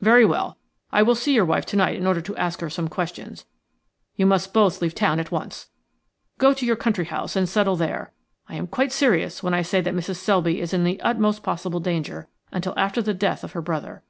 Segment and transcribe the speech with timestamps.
[0.00, 0.58] "Very well.
[0.90, 3.44] I will see your wife tonight in order to ask her some questions.
[4.16, 5.68] You must both leave town at once.
[6.38, 8.12] Go to your country house and settle there.
[8.48, 10.16] I am quite serious when I say that Mrs.
[10.16, 14.02] Selby is in the utmost possible danger until after the death of her brother.